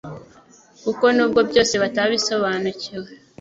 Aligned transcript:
kuko 0.83 1.05
n'ubwo 1.15 1.39
byose 1.49 1.73
batabisobanukiwe, 1.83 3.09